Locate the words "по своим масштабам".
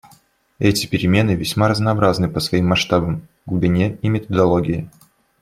2.27-3.27